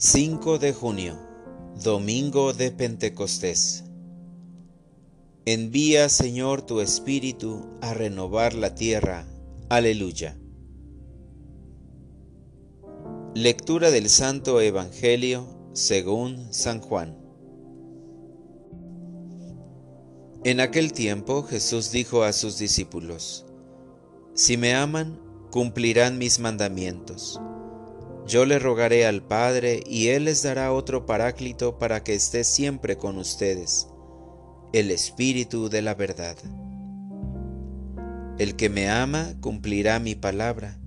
5 0.00 0.60
de 0.60 0.72
junio, 0.72 1.18
Domingo 1.82 2.52
de 2.52 2.70
Pentecostés. 2.70 3.82
Envía, 5.44 6.08
Señor, 6.08 6.62
tu 6.62 6.80
Espíritu 6.80 7.66
a 7.80 7.94
renovar 7.94 8.54
la 8.54 8.76
tierra. 8.76 9.26
Aleluya. 9.68 10.38
Lectura 13.34 13.90
del 13.90 14.08
Santo 14.08 14.60
Evangelio 14.60 15.48
según 15.72 16.46
San 16.54 16.80
Juan. 16.80 17.18
En 20.44 20.60
aquel 20.60 20.92
tiempo 20.92 21.42
Jesús 21.42 21.90
dijo 21.90 22.22
a 22.22 22.32
sus 22.32 22.56
discípulos, 22.56 23.46
Si 24.32 24.56
me 24.56 24.74
aman, 24.74 25.20
cumplirán 25.50 26.18
mis 26.18 26.38
mandamientos 26.38 27.40
yo 28.28 28.44
le 28.44 28.58
rogaré 28.58 29.06
al 29.06 29.22
Padre 29.22 29.82
y 29.86 30.08
Él 30.08 30.26
les 30.26 30.42
dará 30.42 30.72
otro 30.72 31.06
paráclito 31.06 31.78
para 31.78 32.04
que 32.04 32.14
esté 32.14 32.44
siempre 32.44 32.98
con 32.98 33.16
ustedes, 33.16 33.88
el 34.74 34.90
Espíritu 34.90 35.70
de 35.70 35.80
la 35.80 35.94
verdad. 35.94 36.36
El 38.38 38.54
que 38.54 38.68
me 38.68 38.90
ama 38.90 39.34
cumplirá 39.40 39.98
mi 39.98 40.14
palabra, 40.14 40.78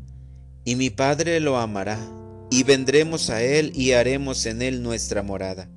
y 0.64 0.76
mi 0.76 0.92
Padre 0.92 1.40
lo 1.40 1.58
amará, 1.58 2.00
y 2.52 2.62
vendremos 2.64 3.32
a 3.32 3.42
Él 3.42 3.72
y 3.76 3.94
haremos 3.94 4.46
en 4.46 4.62
Él 4.62 4.84
nuestra 4.84 5.24
morada. 5.24 5.68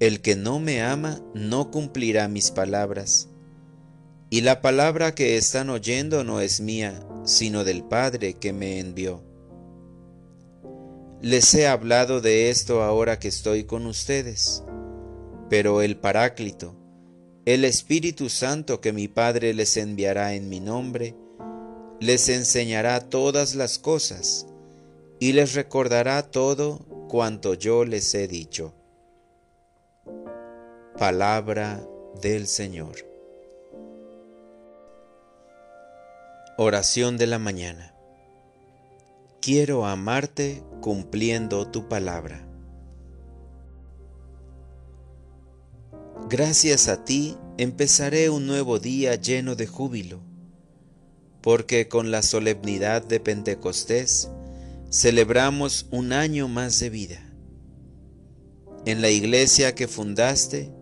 El 0.00 0.20
que 0.20 0.34
no 0.34 0.58
me 0.58 0.82
ama 0.82 1.20
no 1.32 1.70
cumplirá 1.70 2.26
mis 2.26 2.50
palabras, 2.50 3.28
y 4.30 4.40
la 4.40 4.60
palabra 4.60 5.14
que 5.14 5.36
están 5.36 5.70
oyendo 5.70 6.24
no 6.24 6.40
es 6.40 6.60
mía, 6.60 7.00
sino 7.24 7.62
del 7.62 7.84
Padre 7.84 8.34
que 8.34 8.52
me 8.52 8.80
envió. 8.80 9.25
Les 11.22 11.54
he 11.54 11.66
hablado 11.66 12.20
de 12.20 12.50
esto 12.50 12.82
ahora 12.82 13.18
que 13.18 13.28
estoy 13.28 13.64
con 13.64 13.86
ustedes, 13.86 14.62
pero 15.48 15.80
el 15.80 15.96
Paráclito, 15.96 16.74
el 17.46 17.64
Espíritu 17.64 18.28
Santo 18.28 18.82
que 18.82 18.92
mi 18.92 19.08
Padre 19.08 19.54
les 19.54 19.78
enviará 19.78 20.34
en 20.34 20.50
mi 20.50 20.60
nombre, 20.60 21.16
les 22.00 22.28
enseñará 22.28 23.00
todas 23.00 23.54
las 23.54 23.78
cosas 23.78 24.46
y 25.18 25.32
les 25.32 25.54
recordará 25.54 26.22
todo 26.30 26.80
cuanto 27.08 27.54
yo 27.54 27.86
les 27.86 28.14
he 28.14 28.28
dicho. 28.28 28.74
Palabra 30.98 31.82
del 32.20 32.46
Señor. 32.46 32.96
Oración 36.58 37.16
de 37.16 37.26
la 37.26 37.38
mañana. 37.38 37.95
Quiero 39.46 39.86
amarte 39.86 40.64
cumpliendo 40.80 41.68
tu 41.68 41.86
palabra. 41.86 42.48
Gracias 46.28 46.88
a 46.88 47.04
ti 47.04 47.36
empezaré 47.56 48.28
un 48.28 48.48
nuevo 48.48 48.80
día 48.80 49.14
lleno 49.14 49.54
de 49.54 49.68
júbilo, 49.68 50.20
porque 51.42 51.86
con 51.86 52.10
la 52.10 52.22
solemnidad 52.22 53.04
de 53.04 53.20
Pentecostés 53.20 54.30
celebramos 54.90 55.86
un 55.92 56.12
año 56.12 56.48
más 56.48 56.80
de 56.80 56.90
vida. 56.90 57.32
En 58.84 59.00
la 59.00 59.10
iglesia 59.10 59.76
que 59.76 59.86
fundaste 59.86 60.72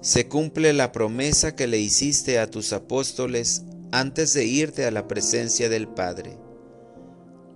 se 0.00 0.26
cumple 0.26 0.72
la 0.72 0.90
promesa 0.90 1.54
que 1.54 1.66
le 1.66 1.80
hiciste 1.80 2.38
a 2.38 2.50
tus 2.50 2.72
apóstoles 2.72 3.64
antes 3.92 4.32
de 4.32 4.46
irte 4.46 4.86
a 4.86 4.90
la 4.90 5.06
presencia 5.06 5.68
del 5.68 5.86
Padre 5.86 6.45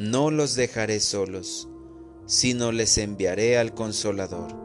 no 0.00 0.30
los 0.30 0.54
dejaré 0.54 0.98
solos, 0.98 1.68
sino 2.24 2.72
les 2.72 2.96
enviaré 2.96 3.58
al 3.58 3.74
consolador. 3.74 4.56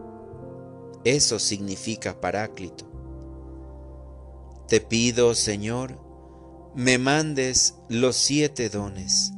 Eso 1.03 1.39
significa 1.39 2.21
paráclito. 2.21 2.89
Te 4.69 4.79
pido, 4.79 5.35
Señor, 5.35 5.99
me 6.73 6.97
mandes 6.97 7.75
los 7.89 8.15
siete 8.15 8.69
dones, 8.69 9.33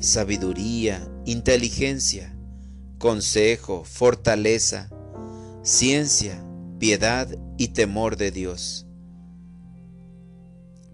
sabiduría, 0.00 1.08
inteligencia, 1.24 2.36
consejo, 2.98 3.84
fortaleza, 3.84 4.90
ciencia, 5.62 6.44
piedad 6.80 7.28
y 7.56 7.68
temor 7.68 8.16
de 8.16 8.32
Dios 8.32 8.87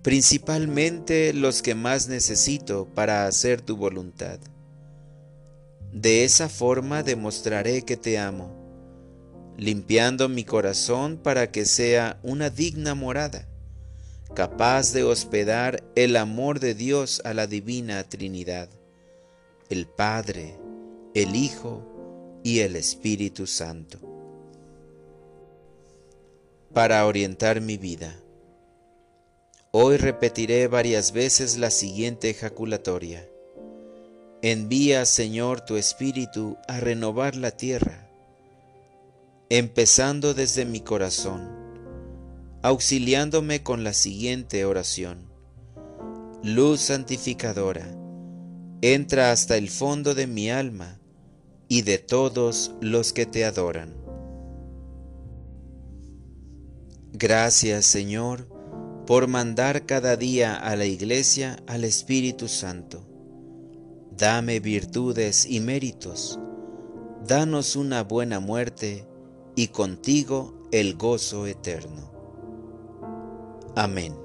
principalmente 0.05 1.33
los 1.33 1.63
que 1.63 1.75
más 1.75 2.09
necesito 2.09 2.87
para 2.95 3.27
hacer 3.27 3.63
tu 3.63 3.79
voluntad. 3.79 4.39
De 5.95 6.25
esa 6.25 6.51
forma 6.51 7.03
demostraré 7.03 7.81
que 7.87 7.97
te 7.97 8.19
amo, 8.19 8.55
limpiando 9.57 10.29
mi 10.29 10.45
corazón 10.45 11.17
para 11.17 11.51
que 11.51 11.65
sea 11.65 12.21
una 12.23 12.51
digna 12.51 12.95
morada, 12.95 13.49
capaz 14.35 14.93
de 14.93 15.05
hospedar 15.05 15.83
el 15.97 16.17
amor 16.17 16.61
de 16.61 16.75
Dios 16.75 17.23
a 17.25 17.33
la 17.33 17.47
divina 17.47 18.05
Trinidad, 18.05 18.69
el 19.71 19.87
Padre, 19.87 20.59
el 21.15 21.35
Hijo 21.35 22.41
y 22.45 22.59
el 22.59 22.77
Espíritu 22.77 23.47
Santo. 23.47 24.01
Para 26.75 27.07
orientar 27.07 27.63
mi 27.63 27.79
vida 27.79 28.21
Hoy 29.77 29.97
repetiré 29.97 30.69
varias 30.69 31.11
veces 31.11 31.59
la 31.59 31.69
siguiente 31.69 32.31
ejaculatoria. 32.31 33.29
Envía, 34.41 35.05
Señor, 35.05 35.63
tu 35.63 35.75
Espíritu 35.75 36.57
a 36.69 36.79
renovar 36.79 37.35
la 37.35 37.51
tierra, 37.51 38.09
empezando 39.49 40.33
desde 40.33 40.65
mi 40.65 40.79
corazón, 40.79 41.51
auxiliándome 42.63 43.65
con 43.65 43.83
la 43.83 43.95
siguiente 43.95 44.65
oración. 44.65 45.29
Luz 46.45 46.83
santificadora, 46.83 47.93
entra 48.81 49.33
hasta 49.33 49.57
el 49.57 49.69
fondo 49.69 50.15
de 50.15 50.29
mi 50.29 50.51
alma 50.51 51.01
y 51.67 51.83
de 51.83 51.99
todos 51.99 52.77
los 52.81 53.13
que 53.13 53.27
te 53.27 53.45
adoran. 53.45 53.93
Gracias, 57.13 57.87
Señor, 57.87 58.54
por 59.07 59.27
mandar 59.27 59.85
cada 59.87 60.17
día 60.17 60.57
a 60.57 60.77
la 60.77 60.87
iglesia 60.87 61.63
al 61.67 61.85
Espíritu 61.85 62.49
Santo. 62.49 63.05
Dame 64.17 64.61
virtudes 64.61 65.45
y 65.47 65.61
méritos, 65.61 66.39
danos 67.27 67.77
una 67.77 68.03
buena 68.03 68.41
muerte 68.41 69.07
y 69.57 69.69
contigo 69.69 70.69
el 70.73 70.97
gozo 70.97 71.47
eterno. 71.47 72.13
Amén. 73.77 74.24